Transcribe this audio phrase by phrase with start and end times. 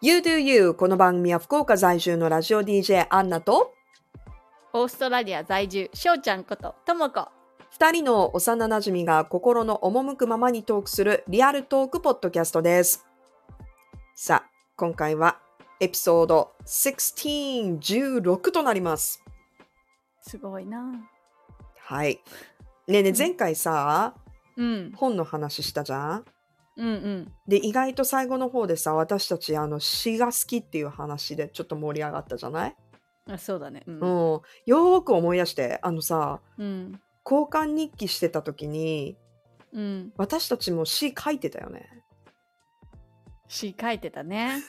[0.00, 3.74] You Do You この番組は福岡在住のラジオ DJ アンナと
[4.72, 7.28] オーストラリア在住、しょうちゃんこと、ともこ。
[7.72, 13.06] 二人の幼馴染が心の赴くままにトークするリアルトークポッドキャストです。
[14.14, 15.40] さあ、今回は
[15.80, 19.24] エピソード16、16となります。
[20.20, 21.08] すごいな。
[21.80, 22.20] はい。
[22.86, 24.14] ねえねえ、前回さ、
[24.56, 26.24] うん、本の話したじゃん？
[26.78, 27.32] うん、うん。
[27.48, 32.76] で、意外と最後の方でさ、私たちあの詩が好きっていう話でちょっと盛り上がったじゃない？
[33.28, 33.82] あそうだね。
[33.86, 33.90] う。
[33.90, 34.00] うんん。
[34.00, 37.00] よーく思い出して、あのさ、うん。
[37.24, 39.16] 交換日記してた時に、
[39.72, 40.12] うん。
[40.16, 41.88] 私たちも詩書いてたよね。
[43.48, 44.62] 詩書いてたね。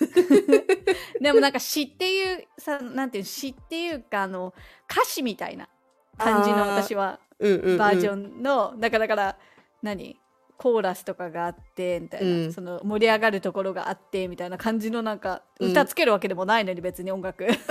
[1.21, 4.53] でもなんか詩っていう、さ、なんていう、詩っていうか、あの、
[4.91, 5.69] 歌詞みたいな
[6.17, 7.77] 感じの私はうんうん、うん。
[7.77, 9.37] バージョンの、だからだから、
[9.81, 10.19] 何？
[10.59, 12.53] コーラスとかがあってみたいな、うん。
[12.53, 15.71] その盛り上がるところがあってみたいな感じのなんかうん。
[15.71, 17.47] 歌つけるわけでもないのに別に音楽。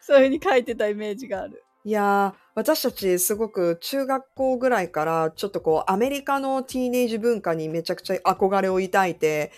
[0.00, 1.62] そういう風に書いてたイメージがある。
[1.84, 9.52] いやー私たちすごく中学校ぐらいからちょっとこうアメリカのティーネージ文化にめちゃくちゃ憧れを抱いて、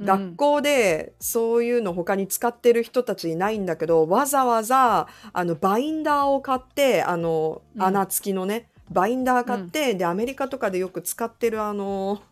[0.00, 7.82] 学校でそういうの他に使ってる人たちいないんだけどわざわざあのバインダーを買ってあのうん。
[7.82, 12.22] 穴付きのね、バインダー買って、でアメリカとかでよく使ってるあの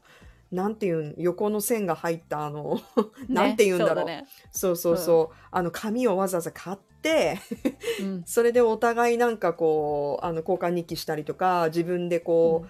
[0.50, 2.80] なんていうん横の線が入ったあの
[3.28, 4.04] うんなんて言うんだろう。
[4.04, 4.26] ね。
[4.50, 7.38] そうそうそう、あの紙をわざわざ買って
[8.26, 12.68] それでお互いなんかこうあの交換日記したりとか自分でこう、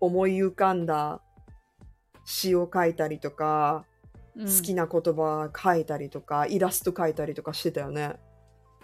[0.00, 1.20] 思い浮かんだ
[2.24, 3.84] 詩を書いたりとか、
[4.36, 4.44] うん。
[4.44, 8.16] 好きな言葉書いたりとかイラスト書いたりとかしてたよね。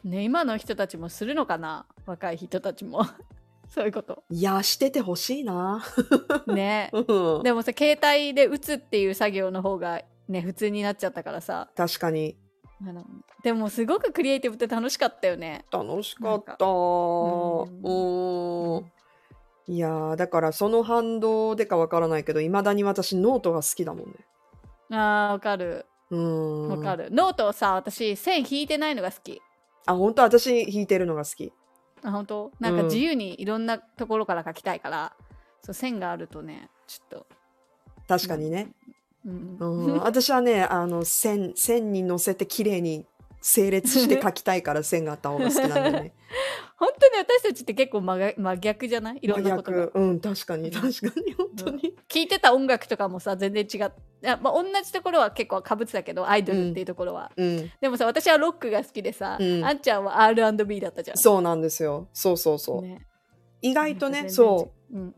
[0.02, 1.86] ね今の人たちもするのかな？
[2.06, 3.04] 若い人たちも
[3.72, 4.22] そういうこと。
[4.28, 5.82] いやしててほしいな。
[6.46, 6.90] ね。
[7.08, 7.42] うん。
[7.42, 11.70] でもさ携帯で打つっていう作業の方がね普通になっちゃったからさ。
[11.74, 12.36] 確かに。
[13.42, 15.64] でもすごくクリエイティブって楽しかったよね。
[15.72, 16.52] 楽しかった。
[16.52, 16.62] うん。
[19.68, 24.16] いやーだからその反動でかわからないけどいまだに私ノートが好きだもんね。
[24.90, 25.86] あーわかる。
[26.10, 26.68] うん。
[26.68, 29.40] わかる、ノートをさ私線引いてないのが好き。
[29.86, 30.22] あ本当？
[30.22, 31.54] 私弾いてるのが好き。
[32.02, 32.52] あ本当？
[32.60, 32.86] なんかうん。
[32.86, 35.12] 自由にいろんなところから書きたいから、
[35.62, 37.26] そう線があるとねちょっと、
[38.08, 38.68] 確かにね。
[39.24, 39.56] うん。
[39.58, 43.06] うん、私はねあの線線に乗せて綺麗に
[43.42, 46.14] 整列して書きたいから線があった方が好きなんだよね。
[46.78, 49.18] 本当に私たちって結構真逆真逆じゃない？
[49.20, 50.82] いろんなことうん確かに確
[51.12, 51.94] かに本当に。
[52.08, 53.90] 聴いてた音楽とかもさ全然違っ
[54.40, 57.70] まあ、同じところは結構かぶってたけどアイドルっていうところは、うん。
[57.80, 59.64] でもさ私はロックが好きでさ、うん。
[59.64, 61.16] あんちゃんは R&B だったじゃん。
[61.16, 62.08] そうなんですよ。
[62.12, 62.82] そうそうそう。
[62.82, 63.04] ね。
[63.60, 64.94] 意外とねそう。
[64.94, 65.14] 違うん。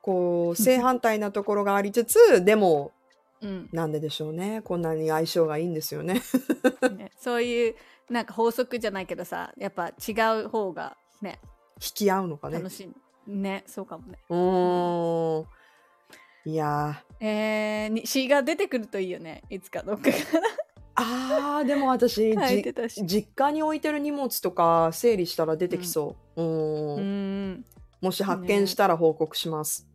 [0.00, 2.92] こう正反対なところがありつつでも
[3.40, 3.68] うん。
[3.72, 4.62] なんででしょうね。
[4.62, 6.22] こんなに相性がいいんですよね。
[6.96, 7.74] ね、そういう
[8.10, 10.12] なんか法則じゃないけどさやっぱ違
[10.44, 11.38] う方がね
[11.76, 12.58] 引き合うのかね。
[12.58, 12.70] 楽。
[12.70, 12.84] し
[13.26, 13.30] い。
[13.30, 14.18] ねそうかもね。
[14.28, 15.46] うーん。
[16.50, 17.24] いやー。
[17.24, 19.42] えー、に詩が出てくるといいよね。
[19.50, 20.16] いつかどっかか
[21.00, 22.34] あーでも私
[23.04, 26.42] 実家に置いてる荷物とか整理したら出てきそう。
[26.42, 27.64] うん。
[28.00, 29.86] もし発見したら報告します。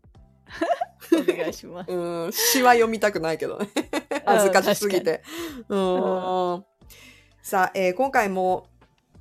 [1.17, 3.69] お願いしますうん、詩は読みたくないけどね。
[4.25, 5.21] 恥ずかしすぎて。
[5.69, 6.63] うん。
[7.41, 8.67] さあ、えー今回も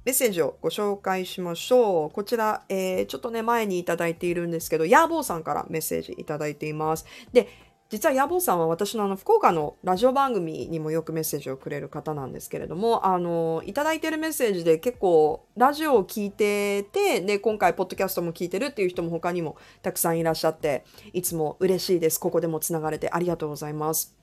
[0.04, 2.10] メッセージをご紹介しましょう。
[2.10, 7.06] こちら、えーちょっとね、前にいただいているんですけど、ヤーボーさんからメッセージいただいています。
[7.32, 7.48] で、
[7.92, 22.18] 実は野望さんは私のあの福岡のラジオ番組にもよくメッセージをくれる方なんですけれども、あの、いただいてるメッセージで結構ラジオを聞いてて、で、今回ポッドキャストも聞いてるっていう人も他にもたくさんいらっしゃって、いつも嬉しいです。
[22.18, 24.16] ここでもつながれてありがとうございます。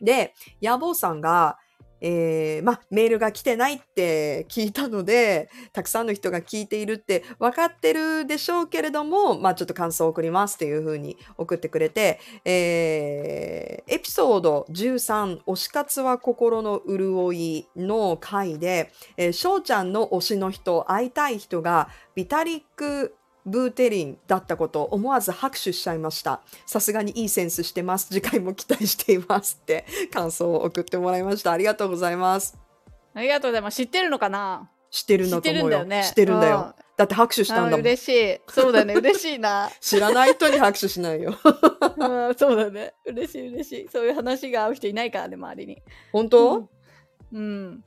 [0.00, 1.58] で、野望さんが、
[2.00, 23.14] えーま、メールが来てないって聞いたので、 たくさんの人が聞いているって分かってるでしょうけれども、まあ、ちょっと感想を送りますっていうふうに送ってくれて、えーエピソード13、推し活は心の潤いの回で、えー、翔ちゃんの推しの人、会いたい人が、ビタリック・
[23.48, 26.40] ブーテリンだったこと思わず拍手しちゃいました。
[26.66, 28.08] さすがにいいセンスしてます。
[28.08, 31.52] 次回も期待していますって感想を送ってもらいました。
[31.52, 32.56] ありがとうございます。
[33.14, 34.70] ありがとうございます知ってるのかな？
[34.90, 35.78] 知ってるんだと思うよ。
[35.80, 36.74] 知ってるんだよね知ってるんだよ。
[36.96, 37.80] だって拍手したんあだもん。
[37.80, 41.36] 嬉しいそうだね嬉しいな知らない人に拍手しないよ。
[41.98, 46.68] うんそうだね嬉しい嬉しいそういう話が合う人いないからね周りに本当、うん
[47.32, 47.84] うん、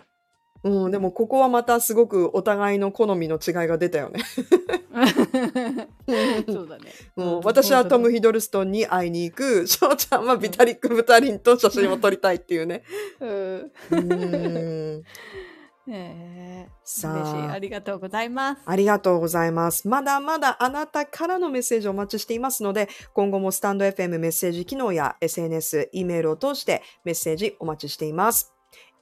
[0.64, 4.22] でもここはまたすごくお互いの好みの違いが出たよね。
[6.48, 12.84] そうだねうん、うん私はトム・ヒドルストンに会いに行く、翔ちゃんはビタリック・ブタリンと写真を撮りたいっていうね。
[13.20, 15.04] うんうーん
[15.88, 17.36] えーさ嬉しい。
[17.36, 18.62] あありがとうございます。
[18.66, 19.88] ありがとうございます。
[19.88, 28.54] まだまだあなたからのメッセージをお待ちしていますので、今後もスタンド FM メッセージ機能や SNS、E メールを通してメッセージお待ちしています。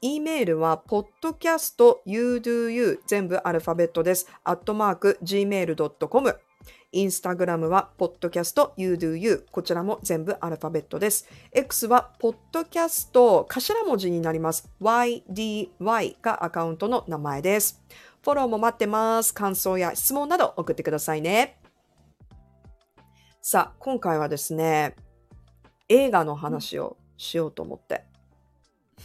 [0.01, 4.27] E メールは podcastyouDoYou 全部アルファベットです。
[4.43, 6.39] アットマーク gmail.com
[6.91, 11.27] インスタグラムは podcastyouDoYou こちらも全部アルファベットです。
[11.51, 14.71] X は podcast 頭文字になります。
[14.81, 17.81] YDY がアカウントの名前です。
[18.23, 19.33] フォローも待ってます。
[19.33, 21.59] 感想や質問など送ってくださいね。
[23.41, 24.95] さあ、今回はですね、
[25.87, 28.08] 映画の話をしようと思って。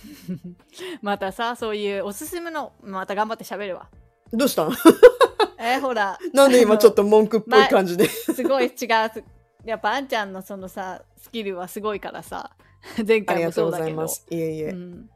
[1.03, 3.89] またさ、そういうおすすめの、また頑張って喋るわ。
[4.33, 4.65] どうした？
[4.67, 4.73] ん
[5.59, 6.19] えーほら。
[6.33, 7.03] なんで今ちょっと。
[7.03, 8.07] と文句っぽい感じで？
[8.09, 9.25] すごい違う。
[9.65, 12.51] やっぱあんちゃんのそのさ、スキルはすごいからさ。
[13.07, 13.85] 前あり回もがとうごそうだけど。
[13.85, 14.27] ざいます。
[14.31, 14.65] いえいえ。
[14.71, 15.11] うん。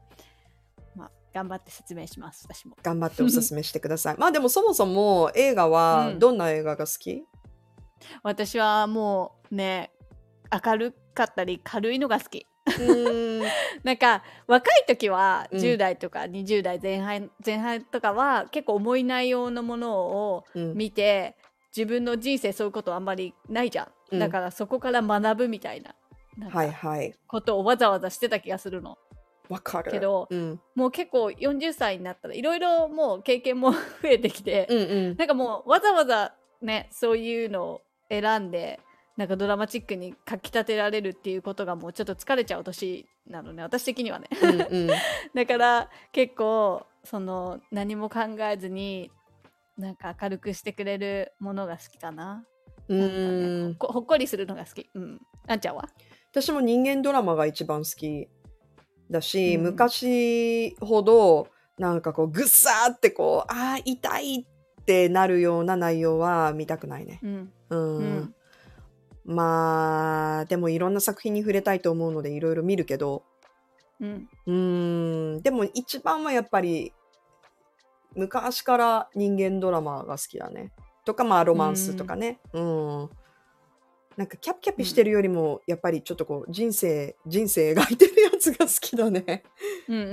[0.95, 2.75] まあ、頑張って説明します、私も。
[2.81, 4.15] 頑張っておすすめしてください。
[4.17, 7.23] まあでもそもそも映画はうんどんな映画が好き、
[8.23, 9.91] 私はもうね、
[10.65, 12.47] 明るかったり軽いのが好き。
[13.83, 15.59] なんか若い時はうん。
[15.59, 20.73] 10代とか20代前半、前半とかは結構重い内容のものをうん。
[20.75, 21.35] 見て
[21.75, 24.19] 自分の人生そういうことあんまりないじゃん、うん。
[24.19, 25.93] だからそこから学ぶみたいな
[26.49, 27.13] はいかはい。
[27.27, 28.97] ことをわざわざしてた気がするの。
[29.49, 29.91] わかる。
[29.91, 35.17] けどうん、もう結構40歳になったらいろいろもう経験も 増えてきて、うんうん。
[35.17, 38.79] なんかもうわざわざねそういうのを選んで
[39.19, 44.87] なんかドラマチックにかき立てられるっていうことがもうちょっと疲れちゃう年なのね私的にはねうんうん、
[45.35, 48.19] だから結構その何も考
[48.49, 49.11] えずに
[49.77, 52.45] なんか明るくしてくれるものが好きかな。
[52.87, 54.89] うなんかねーんほっこほっこりするのが好き。
[54.93, 55.19] うん。
[55.47, 55.89] あんちゃんは？
[56.31, 58.29] 私も人間ドラマが一番好き
[59.11, 64.47] だし、うん昔ほどなんかこうぐっさーってこうあー痛い
[64.81, 67.19] ってなるような内容は見たくないね。
[67.21, 67.53] うん。
[67.69, 68.35] うん、うん。
[69.25, 73.23] まあでもいろんな作品に触れたいと思うのでいろいろ見るけど
[73.99, 74.29] うん。
[74.45, 76.93] うーんでも一番はやっぱり
[78.15, 80.71] 昔から人間ドラマが好きだね。
[81.05, 82.39] とかまあロマンスとかね。
[82.53, 83.09] うん。
[84.19, 89.45] なんかキャピキャピしてるよりもやっぱりちょっとこう人生人生描いてるやつが好きだね。
[89.87, 90.11] うんうんうう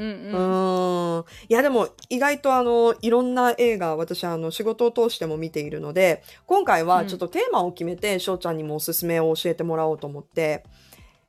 [1.16, 1.18] ん。
[1.18, 1.24] ん。
[1.48, 10.62] いやでも意外とあのいろんな映画私あの仕事を通しても見ているので今回はちょっとテーマを決めて翔ちゃんにもおすすめを教えてもらおうと思って。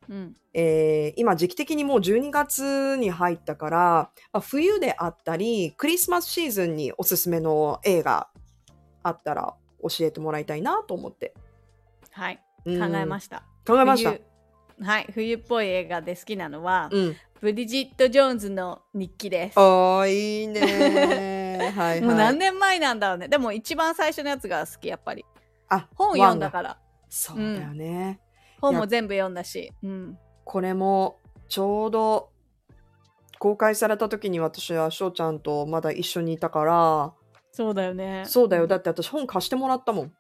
[0.08, 0.36] うん。
[0.54, 8.28] えー今時期的にもう12月に入ったから、まあ冬であったりクリスマスシーズンにおすすめの映画
[9.02, 11.34] あったら教えてもらいたいなと思って、
[12.12, 12.40] はい。
[12.74, 13.44] えました。
[13.66, 14.22] 考えました冬
[14.80, 15.08] はい。
[15.14, 19.60] 冬っぽい映画で好きなのは、うんブリジット・ジョーンズの日記です。
[19.60, 23.28] あーいいね はいもうはい何年前なんだろうね。
[23.28, 25.24] でも一番最初のやつが好き、やっぱり。
[25.70, 26.80] あ本読んだから。
[27.10, 28.20] そうだよね、
[28.60, 29.72] 本も全部読んだし。
[29.84, 30.18] うん。
[30.44, 32.32] これもちょうど
[33.40, 37.14] 公開された時に私は翔ちゃんとまだ一緒にいたから
[37.52, 38.24] そうだよね。
[38.26, 40.14] そうだよだって私本貸してもらったもん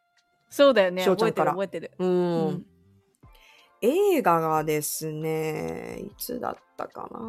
[0.49, 1.03] そうだよね。
[1.05, 1.91] 覚えて翔ちゃんからる覚えてる。
[1.99, 2.65] うんうん
[3.79, 7.19] 映画がですね、いつだったかな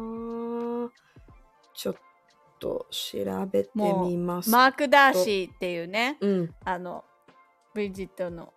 [1.75, 1.95] ちょっ
[2.59, 4.49] と調べてみます。
[4.49, 7.05] マーク・ダーシーっていうね、うん、あの、
[7.75, 8.51] ブリジットの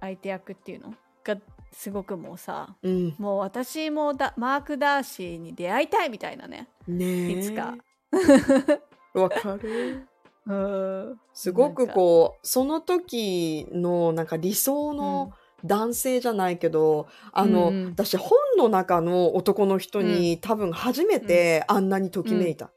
[0.00, 0.94] 相手役っていうの？
[1.22, 1.36] が
[1.70, 3.14] すごくもうさ、うん。
[3.16, 6.68] もう私もだマーク・ダーシーに出会いたいみたいなね。
[6.88, 7.30] ねえ。
[7.38, 7.76] いつか。
[9.14, 10.08] わかる。
[10.46, 11.20] うん。
[11.32, 14.26] すごくこう、その時のなん。
[14.26, 15.32] か理想の
[15.64, 17.86] 男性じゃないけど、あの、うん。
[17.90, 21.88] 私本の中の男の人に、多分初めてあん。
[21.88, 22.70] なにときめいた。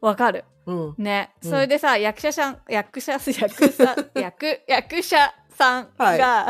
[0.00, 0.44] わかる。
[0.66, 0.94] うん。
[0.98, 2.58] ね、それでさ役者さん。
[2.68, 5.88] 役者役者役役者さん。
[5.96, 6.48] が、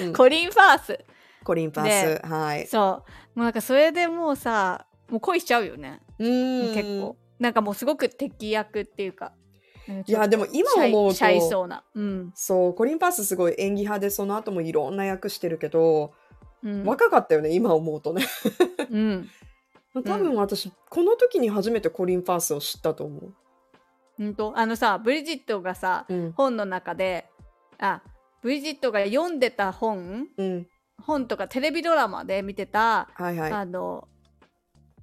[0.00, 0.12] うん。
[0.12, 0.98] コリン・ファース
[1.42, 2.26] コリン・パでス。
[2.26, 2.66] はい。
[2.66, 3.52] そうもうなん。
[3.52, 6.74] かそれでもうさもう恋しちゃうよね、うん。
[6.74, 7.52] 結構なん。
[7.54, 9.32] かもうすごく敵役っていうか
[10.06, 16.12] いやでも今思うとシそうなうん、そう、コリン・パースすごい演技派で、その後もいろんな役してるけど、
[16.62, 18.24] うん、若かったよね、今思うとね。
[18.90, 19.28] うん
[20.04, 23.34] 多分私、この時に初めてコリン・パースを知ったと思う。
[24.18, 26.32] ほんとあのさブリジットがさうん。
[26.32, 27.30] 本の中で
[27.78, 28.02] あ
[28.42, 30.66] ブリジットが読んでた本うん。
[31.02, 33.52] 本とかテレビドラマで見てた、はいはい。
[33.52, 34.08] あの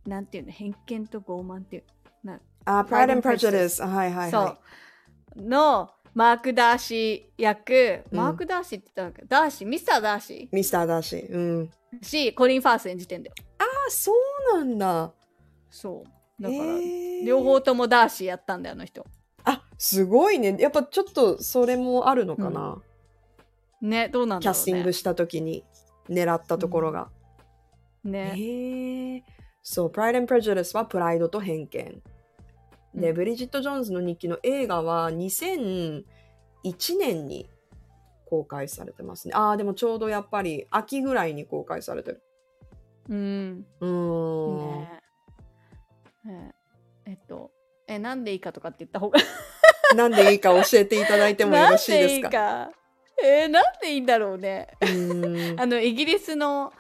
[0.06, 1.84] なんていうの偏見と傲慢っていう
[2.24, 3.86] なあ、Pride and Prejudice。
[3.86, 4.32] はいはいはい。
[4.32, 4.58] そ
[5.36, 9.36] うのマーク・ダーシー役、うんマーク・ダーシーって言ったのか？
[9.42, 9.68] ダーシー？
[9.68, 11.18] ミスター・ダーシミスターダーシー。
[11.18, 11.72] うん。
[12.02, 14.12] ーしコリン・ファース演じてんだよあ、そ
[14.54, 15.12] うなんだ。
[15.70, 16.64] そうだから、
[17.26, 19.06] 両方ともダーシーやったんだよあの人
[19.44, 20.56] あ、すごいね。
[20.60, 22.82] やっぱちょっとそれもあるのかな。
[23.82, 25.64] ねどうなんだろうねキャスティングした時に
[26.10, 27.10] 狙ったところが。
[28.04, 29.24] ねへえ。
[29.64, 32.04] そう、Pride and Prejudice はプライドと偏見。
[32.96, 33.16] で、うん。
[33.16, 36.04] ブリジット・ジョーンズの日記の映画は2001
[37.00, 37.50] 年に
[38.26, 39.34] 公開されてますね。
[39.36, 42.24] ああ、でもちょうどやっぱり秋ぐらいに公開されてる。
[43.10, 43.66] うん。
[43.80, 44.58] うーん。
[44.80, 45.02] ね。
[46.26, 46.56] ね。
[47.06, 47.52] えっと
[47.88, 49.20] えなんでいいかとかって言った方が。
[49.96, 52.30] なんでいいか教えていただいてもよろしいですか？
[52.30, 52.72] なんでいいか。
[53.24, 54.70] えーなんでいいんだろうね。
[54.82, 54.86] う
[55.62, 56.74] あのイギリスの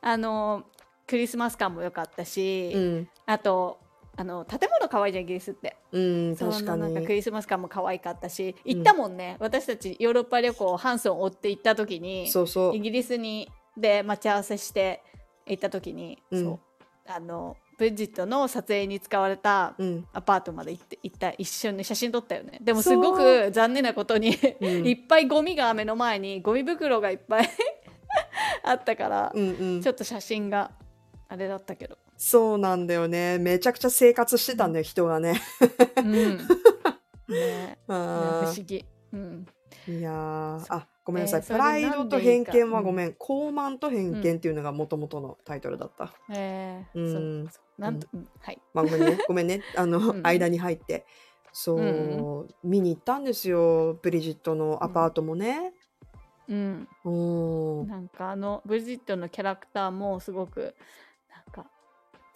[0.00, 0.64] あの
[1.06, 3.08] クリスマス感も良かったし、うん。
[3.24, 3.78] あと
[4.20, 5.76] あの建物可愛いじゃんイギリスって。
[5.92, 7.14] うん、そ確かのなんかクに。
[7.14, 8.74] リスマス感も可愛かったしうん。
[8.74, 12.76] 行ったもんね、私たちヨーロッパ旅行ハンソンを追って行った時にそうそう。
[12.76, 12.80] イ。
[12.80, 15.04] ギリスにで待ち合わせして
[15.46, 16.44] 行った時に、うん。
[16.44, 16.58] そう
[17.06, 20.04] あのブリジットの撮影に使われたうん。
[20.12, 22.58] アパートまで行って行った一緒に写真撮ったよね。
[22.60, 24.84] でもすごく残念なことにうん。
[24.84, 27.48] いっぱいゴミが目の前にゴミ袋がいっぱい
[28.64, 29.80] あったから、うんうん。
[29.80, 30.72] ちょっと写真が
[31.28, 33.38] あれだったけどそうなんだよね。
[33.38, 35.40] めちゃくちゃ生活してたんだよ、人がね。
[35.96, 36.38] うん
[37.28, 41.40] ね不あ思議うんーいやーあ、ごめんなさい。
[41.40, 43.14] えープライドと偏見はごめん。
[43.18, 46.12] 高慢と偏見っていうのがもともとのタイトルだった。
[46.34, 49.18] えーうんそうそうなんと、うんはいまあ、ごめんね。
[49.28, 49.62] ごめんね。
[49.76, 51.06] あの、 うん間に入って。
[51.52, 51.82] そう、う
[52.42, 53.94] ん見に行ったんですよ。
[54.02, 55.72] ブリジットのアパートもね。
[56.48, 57.10] うんう
[57.84, 57.86] ん。
[57.86, 60.74] なんかあのブリジットのキャラクターもすごく
[61.30, 61.70] なんか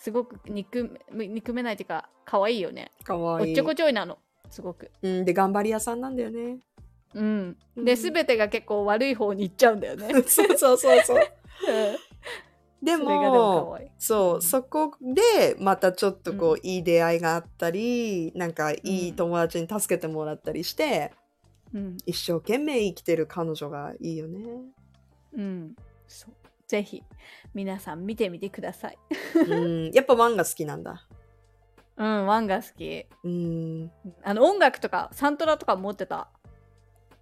[0.02, 2.90] すごく憎め憎めないっていうか可愛いよね。
[3.04, 3.46] かわい。
[3.46, 3.64] いおっちょ。
[3.64, 4.18] こちょいなの。
[4.50, 4.90] すごく。
[5.00, 6.58] うん、で、頑張り屋さんなんだよね。
[7.14, 7.56] うん。
[7.76, 7.84] うん。
[7.84, 10.08] で全てが結構悪い方に行っちゃうんだよね。
[10.26, 11.20] そうそうそうそう。
[12.82, 13.90] でそれがでもも可愛い。
[13.96, 14.42] そう、うん。
[14.42, 21.12] そこでまたちょっとこう、ういい出会いがあったりなんかいい友達に助けてもらったりして、
[21.72, 21.96] うん。
[22.06, 24.40] 一生懸命生きてる彼女がいいよね。
[25.34, 25.76] うん。
[26.08, 26.41] そう
[26.72, 27.02] ぜひ
[27.52, 28.98] 皆さん見てみてください。
[29.46, 29.54] う
[29.90, 31.06] ん、やっぱワンが好きなんだ。
[31.98, 33.04] うんワンが好き。
[33.24, 33.90] うん。
[34.24, 36.28] あの音楽とかサントラとか持ってた。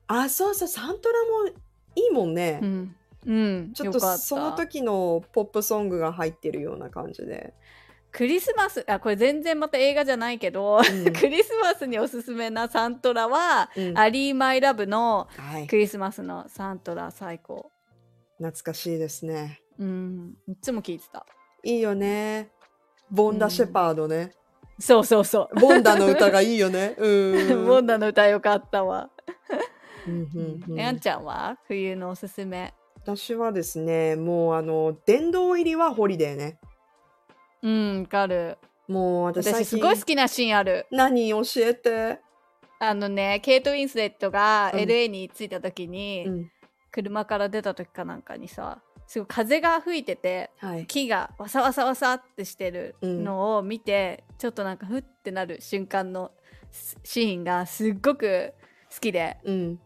[0.06, 1.48] あ、そうそう、サントラも
[1.96, 2.60] いいもんね。
[2.62, 2.96] うん。
[3.26, 7.52] うんちょっとその時のポップソングが入ってるような感じで。
[8.12, 11.12] クリスマスあこれ全然また映画じゃないけど、うん。
[11.12, 13.98] クリスマスにおすすめなサントラは、うん。
[13.98, 17.72] アリー・マイ・ラブのはい、クリスマスのサントラ最高
[18.40, 19.60] 懐かしいですね。
[19.78, 21.26] うんいつも聞いてた
[21.62, 22.50] いいよね。
[23.10, 24.32] ボンダ・シェパードね。
[24.78, 26.94] そうそうそうボンダの歌がいいよね。
[26.98, 27.66] うん。
[27.66, 29.10] ボンダの歌よかったわ、
[30.08, 32.72] うんちゃんは冬のおすすめ？
[32.96, 36.58] 私はですね、もうあの、殿堂入りはホリデーね。
[37.62, 38.56] うんわかる
[38.88, 42.18] もう私すごい好きなシーンある何教えて？
[42.78, 46.50] あのねケイト・ウィンスレットがうん LA に着いた時に、うん。
[46.90, 50.86] 車から出た時かなんかにさすごい風が吹いててはい。
[50.86, 56.30] 木がわさわさわさってしてるのを見て、ちょっとなんかふってなる瞬間の
[56.70, 58.52] シシーンがすっごく
[58.92, 59.80] 好きでうん。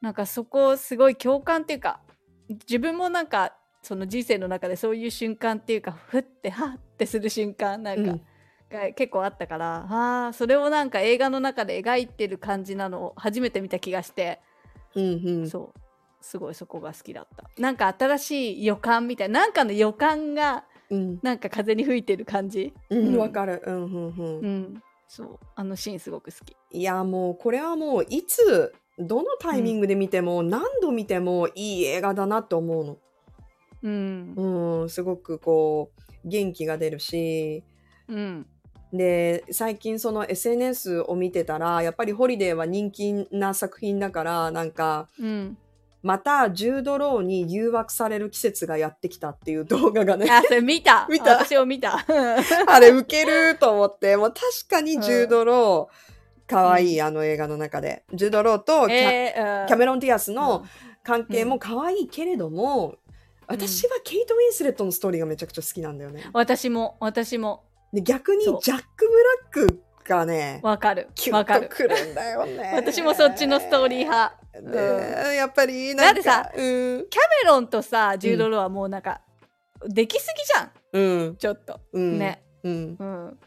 [0.00, 2.00] なんかそこすごい共感っていうか
[2.48, 8.22] 自分もなんかその人生の中でそういう瞬間っていうかふってはってする瞬間なんか、うん
[8.68, 14.40] が結構あったからあーそれをなんか映画の中で描いてる感じなのを初めて見た気がして、
[14.96, 15.48] うんうん。
[15.48, 15.80] そう
[16.26, 17.48] すごいそこが好きだった。
[17.58, 21.18] なんか新しい予感みたいななんかの予感がうん。
[21.22, 22.72] なんか風に吹いてる感じ？
[22.90, 23.62] うん、うんわかる。
[23.66, 24.38] うん、うん、うん。
[24.40, 24.82] うん。
[25.08, 25.38] そう。
[25.56, 26.56] あのシーンすごく好き。
[26.70, 32.98] いや、もう、これはもう、いつ、どのタイミングで見ても、何度見てもいい映画だなって思うの。
[33.82, 34.34] うん。
[34.82, 35.90] うん、すごくこ
[36.24, 37.64] う、元気が出るし、
[38.08, 38.46] うん。
[38.92, 45.58] で、最近その SNS を見てたら、やっぱりホリデーは人気な作品だから、なんか、うん
[46.02, 51.06] またジュード・ローに誘惑される季節がやってきたっていう動画がね、あそれ見た。
[51.10, 51.38] 見た。
[51.38, 52.04] 私も見た。
[52.66, 58.04] あれウケると思って、もう確かにジュード・ロー、かわいい、あの映画の中で。
[58.14, 59.66] ジュード・ローとキャ,、えーうん。
[59.66, 60.64] キャメロン・ディアスの
[61.02, 62.96] 関係も可愛いけれども、
[63.48, 66.28] 私はケイト・ウィンスレットのストーリーがめちゃくちゃ好きなんだよね。
[66.32, 67.64] 私も私も。
[67.92, 68.60] で逆にジャッ
[68.96, 69.08] ク・
[69.52, 71.08] ブラックがね、わかる。
[71.32, 71.68] わかる。
[71.68, 72.72] くるんだよね。
[72.76, 79.20] 私もそっちのストーリー派でやっぱりなんかだってさうん、キャメロンとさジュード・ローはもうなんか、
[79.86, 81.26] できすぎじゃん。
[81.26, 81.80] うん、ちょっと。
[81.92, 83.38] うん、ね、うん、うん。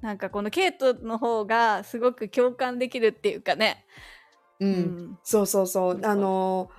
[0.00, 3.86] なんかこのケイトの方がすごく共感できるっていうかね。
[4.60, 5.18] うん、うん。
[5.22, 5.94] そうそうそう。
[5.94, 6.70] うんあの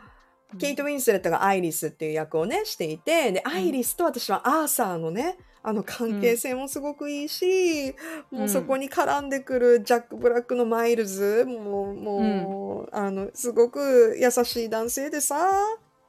[0.59, 7.95] ケイト・ウィンスレットがアイリスっていう役をねしていてでアイリスと私はアーサーのねあの関係性もすごくいいし、
[8.29, 15.35] もうそこに絡んでくるジャック・ブラックのマイルズもうもう、あのすごく優しい男性でさ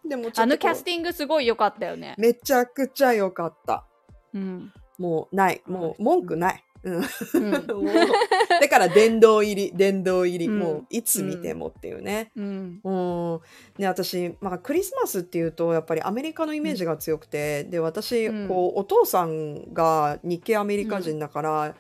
[0.07, 2.17] でもちょっとあのキャこスティングすごい良かったよね。
[2.19, 2.21] う。
[2.21, 3.87] めちゃくちゃ良かった。
[4.35, 4.73] うん。
[4.99, 5.63] もうない。
[5.67, 7.53] もう文句ない、うん、
[8.61, 10.59] だから殿堂入り殿堂入り、うん。
[10.59, 12.81] もういつ見てもっていうね、うん。
[12.85, 13.41] うん、
[13.79, 18.49] ね私、まあ、クリスマスっていうとやっぱりアメリカのイメージが強くて、で私、うん。
[18.49, 21.75] こうお父さんが日系アメリカ人だから、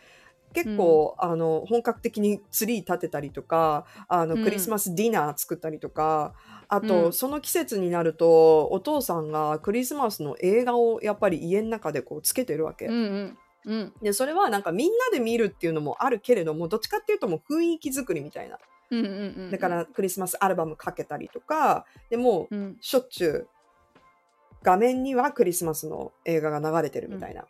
[0.52, 4.44] 結構、あの本格的にツリー立てたりとかあのうん。
[4.44, 6.34] クリスマスディナー作ったりとか、
[6.66, 7.12] あと、うん。
[7.12, 12.86] その季節になるとお父さんがクリスマスの映画をやっぱり家の中でこうつけてるわけ。
[12.86, 13.38] うんうん。
[13.66, 13.92] うん。
[14.00, 18.58] でそれはなんかみんなで見るっていうのもあるけれどもどっちかっていうともう雰囲気作りみたいな
[18.90, 19.08] うんうんう
[19.48, 19.50] ん。
[19.50, 22.76] だか、らクリスマスアルバムかけたりとかでもううん。
[22.80, 23.48] しょっちゅう
[24.62, 27.44] 画面にはクリスマスの映画が流れてるみたいな。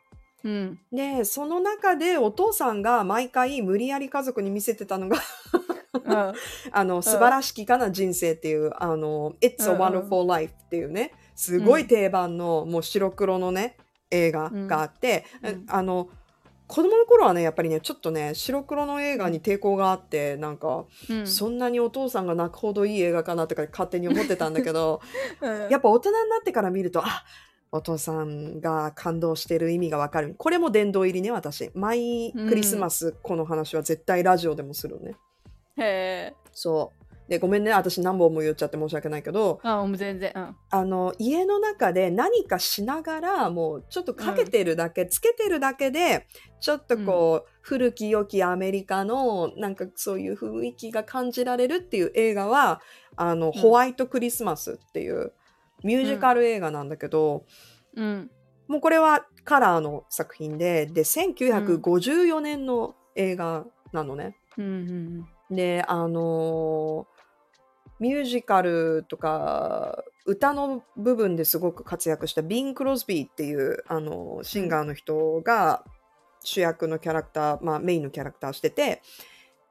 [0.44, 0.78] うん。
[0.92, 5.18] でその中でお父さんが毎回無理やり家族に見せてたのが
[5.92, 6.34] うん。
[6.72, 13.76] あ の素晴らしきかな人生っていうあの「It's a Wonderful Life」っていうねすごい定番のもう白黒のね
[14.10, 15.48] 映画があって、うん。
[15.48, 16.08] うんあの
[16.68, 21.26] 子供の頃はねやっぱりねちょっとね白黒の映画に抵抗があってなんか、うん。
[21.26, 25.00] そんなにお父さんが泣くほどいい映画かなとか勝手に思ってたんだけど
[25.40, 25.68] うん。
[25.68, 27.24] やっぱ大人になってから見るとあ
[27.70, 30.34] お父さんが感動してる意味がわかる。
[30.36, 31.70] これも殿堂入りね私。
[31.74, 35.14] 毎クリスマスこの話は絶対ラジオでもするのね、
[35.76, 36.34] へえ。
[36.52, 36.95] そう
[37.28, 40.32] でごめんね私何本も言っちゃって申し訳ないけどあ、もう全然。
[40.34, 40.56] うん。
[40.70, 46.26] あの家の中で何かしながらもうちょっとかけてるだけ、つけてるだけで
[46.60, 52.80] ちょっとこう、古き良きアメリカのなんかそういう雰囲気が感じられるっていう映画は
[53.16, 55.32] あの、ホワイトクリスマスっていう
[55.82, 57.44] ミュージカル映画なんだけど、
[57.96, 58.30] うん。
[58.68, 64.36] もうこれはカラーの作品でで1954年の映画なのね。
[64.56, 64.64] うん
[65.50, 65.56] うん。
[65.56, 67.15] であのー
[67.98, 75.84] ミュージカルとか歌の部分ですごく活躍したビン・クロスビーっていう、あのーシンガーの人が
[76.42, 79.02] 主役のキャラクター、まあ、メインのキャラクターしてて、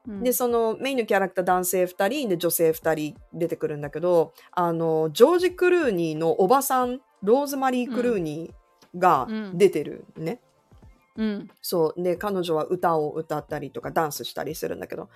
[0.06, 0.22] うん。
[0.22, 10.40] でそのメインのキャラクター男性2人で女性2人出てくるんだけどあのジョージ・クルーニーのおばさんローズマリー・クルーニーがうん出てるね。
[11.16, 11.50] うん。
[11.60, 15.08] そうで彼女は歌を歌ったりとかダンスしたりするんだけど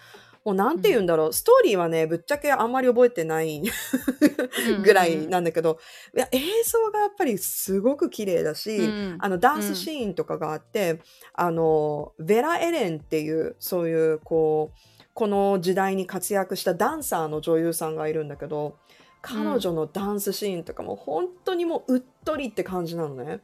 [0.45, 3.63] もうなんて言うんだろう、ストーリーはねぶっちゃけあんまり覚えてない
[4.83, 5.79] ぐらいなんだけど、
[6.17, 9.19] いや映像がやっぱりすごく綺麗だし、うん。
[9.21, 11.01] あのダンスシーンとかがあって、
[11.35, 14.79] あのベラ・エレンっていうそういうこう
[15.13, 18.77] この時代に活躍したダンサーの女優さんがいるんだけど
[19.21, 23.41] 彼女のダンスシーンとかも本当にもううっとりって感じなのね。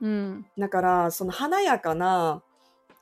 [0.00, 0.46] うん。
[0.56, 2.42] だからその華やかな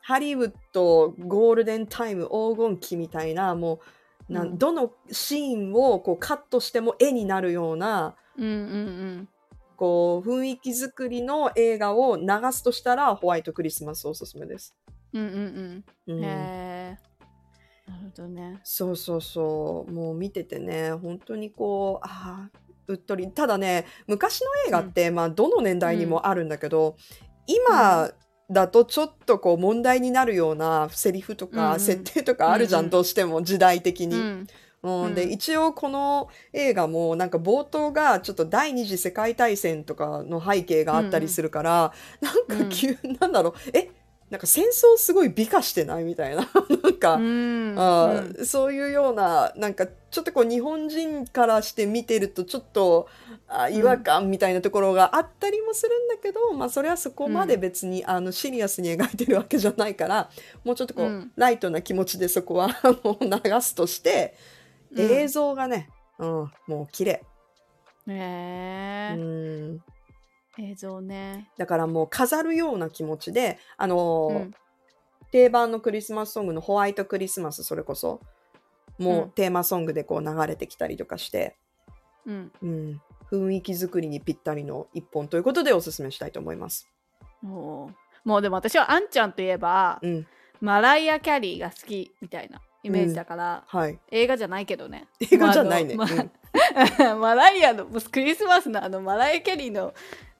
[0.09, 3.81] ハリウッドゴールデンタイム黄金期みたいなも
[4.31, 9.29] うなん、うんどのシーンをこうカットしても絵になるようなうんうん
[9.77, 14.75] こう雰囲気作りの映画を流すとしたらホワイトクリスマスおすすめです。
[15.13, 15.23] うん。
[15.23, 16.25] うんうんううんん。
[16.25, 16.99] へえ。
[17.87, 18.61] なるほどね。
[18.65, 26.97] そうそうそうもう見ててね本当にこうああうっとりただね昔の映画って、まあどの年代にもあるんだけど、
[27.47, 28.11] 今
[28.51, 31.81] だとちょっとこう問題になるようなセリフとうんうかん。
[31.81, 34.17] 設定とかあるじゃん、うんうんどうしても時代的に。
[34.17, 34.47] うん。
[34.83, 35.03] うん。
[35.05, 35.15] うん。
[35.15, 43.71] で一応この映画もなんか冒頭がちょっと第二次世界大戦とかの背景があったりするから、なんか急、なんだろう。
[43.75, 43.91] え？
[44.31, 46.43] なんか戦争すごい美化してないみたいな。
[46.83, 47.75] なんか、うん。
[47.79, 53.09] あーそういうようななんかちょっとこう日本人からして見てるとちょっと
[53.49, 60.31] あ違和感みたいなところがあったりもするんだけど、まあそれはそこまで別に、あのシリアスに描いてるわけじゃないから
[60.65, 61.33] もうちょっとこう、うん。
[61.37, 62.69] ライトな気持ちでそこは
[63.03, 64.37] もう流すとして、
[64.93, 65.11] うん。
[65.11, 67.23] 映像がね、うん、もう綺麗、
[68.07, 69.19] へえう。
[69.19, 69.83] ん、
[70.59, 71.51] 映像ね。
[71.57, 74.55] だからもう飾るような気持ちであのーうん。
[75.31, 78.21] 定番のクリスマスソングのホワイトクリスマスそれこそ
[78.99, 79.31] もううん。
[79.31, 81.57] テーマソングでこう流れてきたりとかして、
[82.29, 82.53] うん。
[82.63, 83.01] うん、
[83.33, 86.87] 雰囲気作りにぴったりの一本ということでおすすめしたいと思います。
[87.43, 87.93] も
[88.39, 90.27] うでも私はあんちゃんといえば、うん、
[90.61, 93.99] マライア・キャリーが好きみたいなイメージだから、はい。
[94.11, 95.09] 映画じゃないけどね。
[95.31, 95.95] 映画じゃないね。
[95.97, 99.95] まあうんま マライアのクリスマスのあのマライア・キャリーの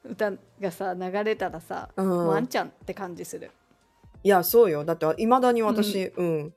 [0.05, 3.51] 歌がさ流れたらさ、うんもうあんちゃんって感じする。
[4.23, 6.55] いやそうよだっていまだに私、うん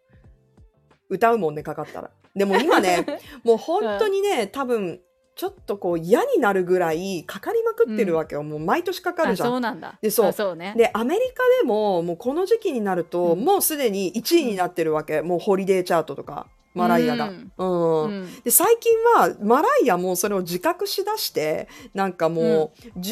[1.10, 2.10] 歌うもんねかかったら。
[2.36, 3.06] でも今ね、
[3.44, 5.02] もう本当にね、多分、
[5.42, 8.44] ちょっとこう嫌になるぐらいかかりまくってるわけよ。
[8.44, 9.50] もう毎年かかるあじゃん。
[9.50, 9.98] そうなんだ。
[10.00, 10.76] でそうあそうね。
[10.78, 15.24] で、アメリカでも、もうこの時期になると、うんもうすでに1位になってるわけ。
[15.24, 17.30] もうホリデーチャートとか、マライアが。
[17.30, 18.04] うんうん。
[18.04, 23.12] うんで、最近は、マライアもそれを自覚しだして、なんかもう、11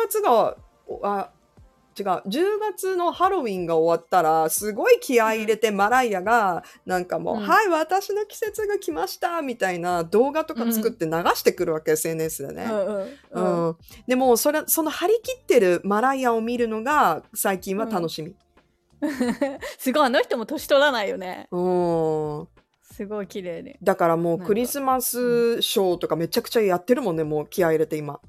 [0.00, 0.56] 月が、
[1.02, 1.30] あ、
[1.98, 12.68] 違う、10月のハロウィンが終わったら、すごい気合い入れて、マライアが、なんかもう、うんはい、私の季節が来ました、みたいな動画とか作って流してくるわけ、SNS でね。
[13.30, 13.76] うんうん
[14.06, 18.34] でもそれその張り切ってるマライアを見るのが最近は楽しみ。
[19.78, 21.48] すごいあの人も年取らないよね。
[21.50, 22.48] うん、
[22.82, 23.78] すごい綺麗で。
[23.82, 28.20] だからもうクリスマスショーとかめちゃくちゃやってるもんねもう気合い入れて今。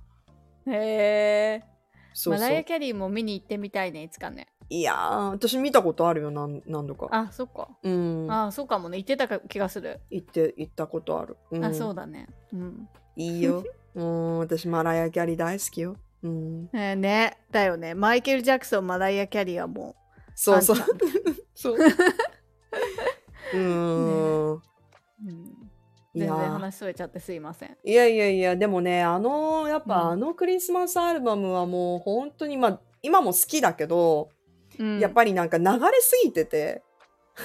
[0.67, 1.74] へえ。
[2.15, 4.47] そうそうマライア・キャリーも見に行ってみたいねいつかね。
[4.69, 7.09] いやー私見たことあるよ何何度か。
[7.11, 7.67] あそっか。
[7.83, 9.99] うん、あそうかもね言ってたか気がする。
[10.09, 11.35] 行って行ったことある。
[11.51, 12.27] うん、あそうだね。
[12.53, 12.89] うん。
[13.17, 13.63] いいよ。
[13.93, 15.97] うん私マライア・キャリー大好きよ。
[16.23, 17.93] うん、えーねだよね。
[17.93, 19.95] マイケル・ジャクソン、マライア・キャリーはも
[20.35, 21.05] そうそうあんた。
[21.53, 21.77] そう。
[23.53, 24.61] うん、う、
[25.25, 25.54] うん、
[26.15, 27.77] 全然話それちゃってすいません。
[27.83, 30.09] いやいやいや、でもね、あの、やっぱうん。
[30.11, 34.29] あのクリスマスアルバムはもう本当に、まあ、今も好きだけど、
[34.79, 36.83] うん、やっぱりなんか流れすぎてて、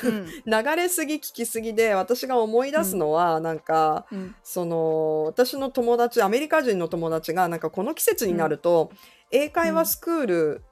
[0.04, 0.26] うん。
[0.46, 4.34] 流れすぎ聞きすぎで、私が思い出すのは、なんか、うん。
[4.44, 8.92] その、私の友達、アメリカ人の友達が、なんかこの季節になると、
[9.32, 10.64] 英会話スクール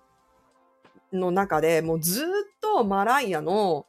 [1.12, 2.26] の中でもうずっ
[2.60, 3.86] とマライアの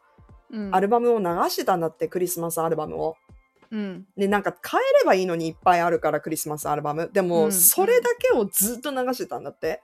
[0.52, 0.76] うん。
[0.76, 3.16] アルバムを流してたんだって、クリスマスアルバムを。
[3.72, 7.10] うんで、なんか変えればいいのにいっぱいあるから、クリスマスアルバム。
[7.14, 9.82] でも、うんそれだけをずっと流してたんだって。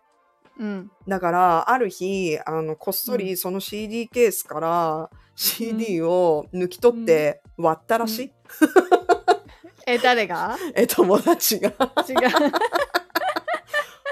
[0.57, 8.31] うんだから、ある日、あの、こっそりその CD ケースから CD を抜き取って割ったらしい。
[9.87, 10.57] え誰が？
[10.73, 11.69] え、友達が。
[11.69, 11.75] 違う。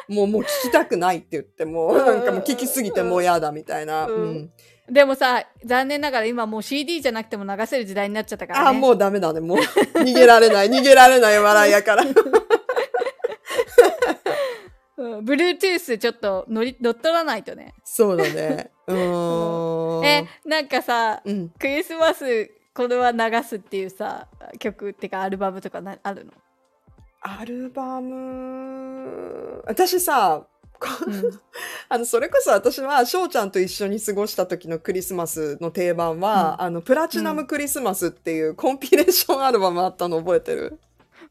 [0.13, 4.05] もう、もう聞きたくないって言って、もう、うんなんかもう聞きすぎてもう嫌だみたいな。
[4.05, 4.51] うんうん
[4.89, 8.69] でもさ残念ながら今もう CD じゃなくても流せる時代になっちゃったからね。
[8.69, 9.39] あ、もうダメだね。
[9.39, 10.67] もう、逃げられない。
[10.71, 12.03] 逃げられない笑いやから。
[14.97, 17.73] うん、Bluetooth ちょっと乗り乗っ取らないとね。
[17.83, 18.71] そうだね。
[18.87, 20.05] うーん。
[20.05, 21.49] えなんかさうん。
[21.57, 24.27] クリスマスこれは流すっていうさ
[24.59, 26.33] 曲ってかアルバムとかなあるの、
[27.21, 30.52] アルバム、私さ、こ
[31.07, 31.39] うん
[31.89, 40.79] あの、それこそ私は翔ちゃんと一緒に過ごした時のクリスマスの定番は、あの、プラチナムクリスマスっていうコンピレーションアルバムあったの覚えてる？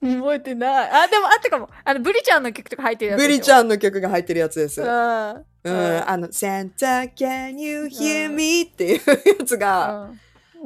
[0.03, 0.91] 覚えてない。
[0.91, 1.69] あでもあったかも。
[1.85, 3.53] あのブリちゃんの曲とか入ってるやつブリちん。
[3.53, 4.81] ゃんの曲が入ってるやつです。
[4.81, 4.91] ううん。
[4.91, 5.45] ん。
[5.65, 8.62] うんあの、Santa can you hear うん me?
[8.62, 9.01] っていう
[9.38, 10.21] やつが、うん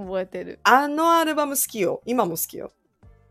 [0.07, 0.59] 覚えてる。
[0.63, 2.03] あのアルバム好きよ。
[2.05, 2.71] 今も好きよ。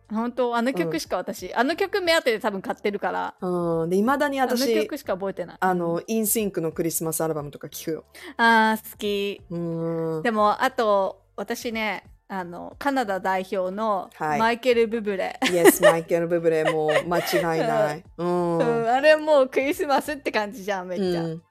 [0.09, 3.89] 本当あの曲しか私、あの曲目当てで多分買ってるから、うん。
[3.89, 5.57] で、未だにあの私、曲しか覚えてない。
[5.59, 8.05] あの、インシンクのクリスマスアルバムとか聞くよ。
[8.37, 9.41] あー好き。
[9.49, 10.21] うん。
[10.23, 18.03] でもあと私ねあのカナダ代表のはいマイケル・ブブレ、Yes, マイケル・ブブレも間違いない。
[18.17, 18.57] うん。
[18.57, 21.43] うんあれもうクリスマスって感じじゃんめっちゃ、うん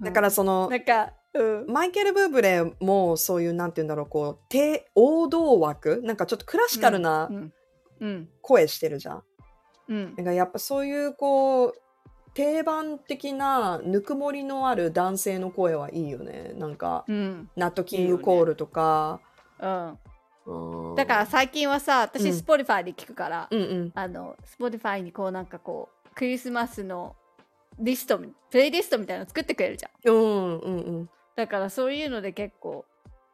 [0.00, 6.02] だからその、なんか、うん、マイケル・ブーブレもそういうなんて言うんだろうこう低王道枠？
[6.02, 7.52] なんかちょっとクラシカルなうんうん
[8.40, 9.22] 声してるじゃん。
[9.88, 11.74] うんだからやっぱそういうこう
[12.34, 16.52] 定番的なぬくもりのある男性の声はいいよね。
[16.56, 19.20] なんかうんナット・キング・コールとか。
[19.60, 23.92] うんうんだから最近はさ私うん Spotify で聞くから、うんうん。
[23.94, 27.14] あの Spotify にこうなんかこうクリスマスの
[27.78, 31.10] リストプレイリストみたいなの作ってくれるじゃんうんうんうん。
[31.36, 32.84] だからそういうので結構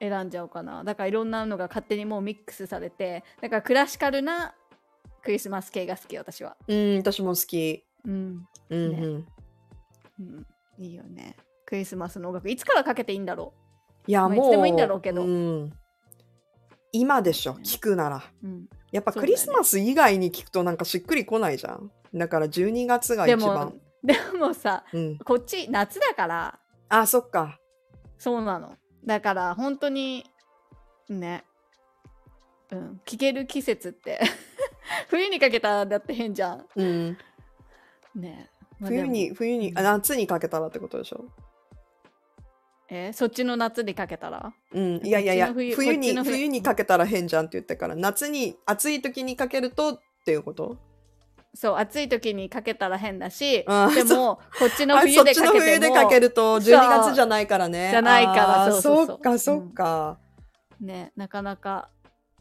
[0.01, 4.55] 選んじゃおうかなだからいろんなのが勝手にもうミックスされてだからクラシカルな
[5.23, 7.85] クリスマス系が好き私はうん、私も好き。
[8.05, 9.19] うん、うんうん。
[9.19, 9.25] ね
[10.21, 10.47] うん、
[10.79, 13.53] いいよねクリスマスの音楽いつからかけていいんだろ
[14.07, 14.31] いや、もう。
[14.31, 15.73] まあいつでもいいんだろうけどん
[16.93, 18.25] 今でしょ、聞くなら。
[18.43, 21.91] う、うん、やっぱクリスマス以外に聞くとなんかしっくりこないじゃん。
[22.15, 23.75] だから12月が一番。
[24.03, 25.19] でもさうん。
[25.19, 26.59] こっち夏だから
[26.89, 27.59] あ、そっか。
[28.17, 30.25] そうなのだから本当に
[31.09, 31.45] ね。
[32.71, 33.01] うん。
[33.05, 34.21] 聴ける季節って。
[35.09, 36.67] 冬にかけたらだって変じゃん。
[36.77, 37.19] うん。
[38.15, 38.51] ね。
[38.79, 41.25] まあ冬に、冬に、あ夏にかけたらってことでしょ？
[42.91, 43.13] え？
[43.13, 44.53] そっちの夏にかけたら？
[44.73, 45.01] うん。
[45.05, 50.79] いやいやいや、冬冬に、冬冬にかけたら変じゃんって言ってから、夏に、暑い時にかけるとっていうこと？
[51.55, 56.75] そう暑い時にかけたら変だしあーでもこっちのあ冬そっちのでかけても冬でかけるとそう。
[56.75, 57.89] 12月じゃないからね。
[57.91, 59.07] じゃないからそうそうそう。
[59.07, 60.19] そっか、そっか。
[60.81, 61.89] ねなかなか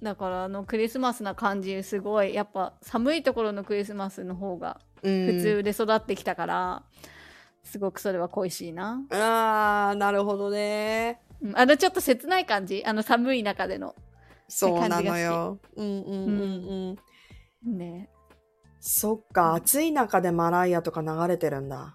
[0.04, 5.26] だからあのクリスマスな感じすごいやっぱ寒いところのクリスマスの方がうん。
[5.26, 6.84] 普通で育ってきたから、
[7.64, 11.22] すごくそれは恋しいな、ああ、なるほどね。
[11.42, 11.58] うん。
[11.58, 12.84] あのちょっと切ない感じ？
[12.86, 13.96] あの寒い中での。
[14.48, 15.60] そうな感じがのよ。
[15.76, 16.98] うんうんうん。
[17.68, 17.78] うん。
[17.78, 18.10] ね
[18.90, 21.94] そっか、暑い中でマライアとか流れてるんだ。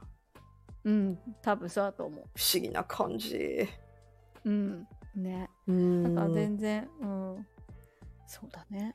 [0.85, 3.67] うん多分そうだと思う不思議な感じ。
[4.45, 6.15] うんねうん。
[6.15, 7.47] だから全然うん
[8.27, 8.95] そうだね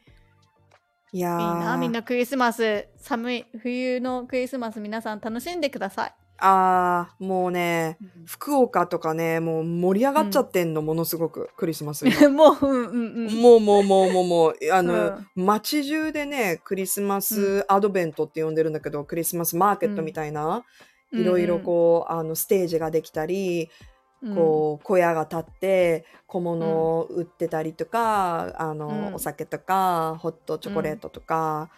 [1.12, 12.30] いやいいーなみんなクリスマス寒い冬のクリスマス皆さん楽しんでください、あー、もうね、福岡とかね、もう盛り上がっちゃってんの、ものすごく、クリスマス今。
[12.30, 13.42] もううんうんうん。
[13.42, 15.46] もうもうもうもうもう、あの、うん。
[15.46, 20.64] 街中でね、クリスマスアドベントって呼んでるんだけど、クリスマスマーケットみたいな、
[21.12, 23.70] いろいろこう、あの、ステージができたり、
[24.22, 24.36] うん。
[24.36, 29.16] こう、小屋が立って、小物を売ってたりとか、あの、うん。
[29.16, 31.70] お酒とか、ホットチョコレートとか、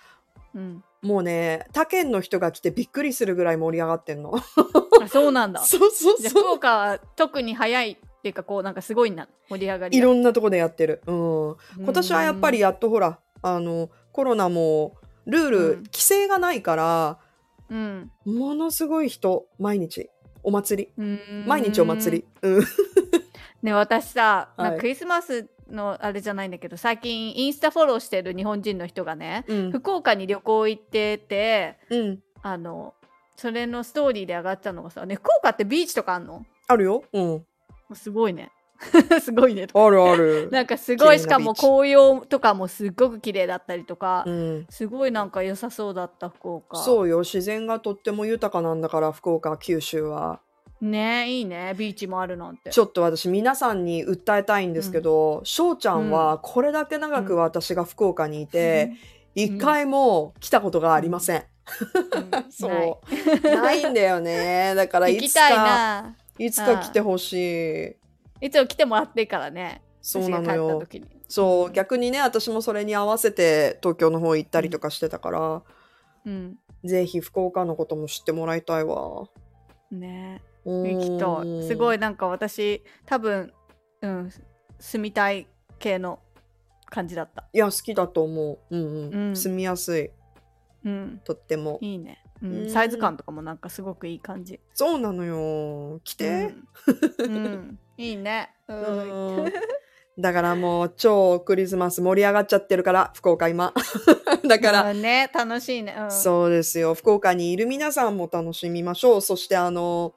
[0.53, 4.33] うんもうね、他県の人が来てびっくりするぐらい盛り上がってんの。
[5.01, 6.55] あそうなんだ そうそうそう。
[6.55, 11.01] 岡は特に早いっていうかこうなんかすごいな盛り上がりいがろんなとこでやってる。
[11.07, 11.55] うん。
[11.77, 17.19] 今年はやっぱりやっとほら、あの、コロナも、ルール、うん規制がないから、
[17.69, 20.09] うんものすごい人、毎日。
[20.43, 20.93] お祭り。
[20.97, 22.25] うん毎日お祭り。
[22.41, 22.63] うん。
[23.61, 29.71] ね私さ、はいクリスマスのあれじゃないんだけど最近インスタフォローしてる日本人の人がねうん。
[29.71, 32.19] 福岡に旅行行っててうん。
[32.41, 32.93] あの
[33.35, 36.45] それのストーリーで上がっちゃうのがさ、ね、福岡ってビーチとかあんの？
[36.67, 37.03] あるよ。
[37.13, 37.45] うん。
[37.93, 38.51] すごいね
[39.21, 40.49] すごいねあるある。
[40.53, 44.67] なんかすごいしかも紅葉とかもすっごく綺麗だったりとか、うん。
[44.69, 47.19] すごいなんか良さそうだった福岡そうよ。
[47.19, 50.39] 自然がとっても豊かなんだから、福岡、九州は。
[50.81, 51.73] ねいいね。
[51.77, 52.69] ビーチもあるなんて。
[52.69, 58.93] ちょっと私、皆さんに訴えたいんですけど、翔、ちゃんはこれだけ長く私が福岡にいて、
[59.35, 61.37] 一、回も来たことがありません。
[61.37, 61.45] うん。
[62.49, 63.41] そう。
[63.43, 63.83] ない。
[63.83, 64.73] んだよね。
[64.75, 67.95] だからいつ行きたいか、ないつか来てほし
[68.41, 68.45] い。
[68.45, 69.81] いつも来てもらってからね。
[70.01, 70.83] そうなのよ。
[71.27, 75.61] そう、逆にね、私もそれに合わせて東京の方行ったりとかしてたから、
[76.25, 76.57] うん。
[76.83, 79.27] ぜひ福岡のことも知ってもらいたいわ。
[79.91, 83.53] ね行行きたいすごいなんか私多分
[84.01, 84.29] うん
[84.79, 86.19] 住みたい系の
[86.89, 88.75] 感じだったいや、好きだと思う。
[88.75, 89.13] うんうん。
[89.29, 90.09] うん住みやすい。
[90.85, 91.77] うんとっても。
[91.81, 95.99] いいね、ううんん、サイズ感とかもなんかすごくいい感じそうなのよ。
[96.03, 96.53] 来て。
[97.19, 99.53] うん、 うんいいねううんん
[100.17, 103.73] だからもう超クリスマス盛り上がっちゃってるから、福岡今。
[104.47, 106.93] だから、うんね楽しいね、うん、そうですよ。
[106.93, 109.21] 福岡にいる皆さんも楽しみましょう。
[109.21, 110.13] そしてあの、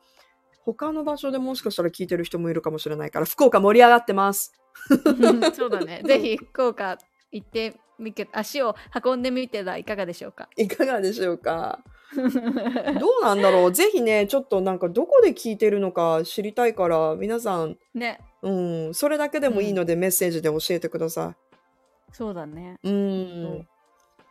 [0.65, 4.53] 他の場所でもしかしたら聞いてる人もいるかもしれないから、福岡盛り上がってます。
[5.55, 6.99] そうだねぜひ福岡
[7.31, 10.49] 行ってみて足を運んでみてはいかがでしょうか？
[10.57, 11.81] いかがでしょうか？
[12.15, 12.23] ど
[13.21, 13.73] うなんだろう？
[13.73, 18.51] ぜひね、ちょっとなんかどこで聞いてるのか知りたいから、皆さん、ねう
[18.91, 21.37] ん、それだけでもいいのでメッセージで教えてくださ
[22.13, 22.91] そうだねい。
[22.91, 23.67] うん。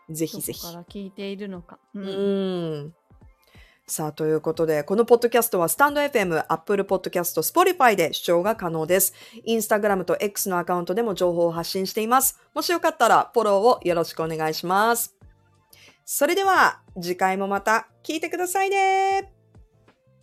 [0.10, 0.62] ぜひぜひ。
[0.62, 2.96] から聞いているのか、ううんん。
[3.88, 9.14] さあ、ということで、このポッドキャストはスタンド FM、Apple Podcast、Spotify で視聴が可能です。
[9.44, 12.40] インスタグラムと X のアカウントでも情報を発信しています。
[12.54, 15.16] もしよかったらフォローをよろしくお願いします。
[16.06, 19.34] それでは、次回もまた聞いてくださいね。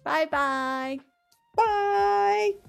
[0.02, 1.00] バイバイ
[1.54, 2.67] バイ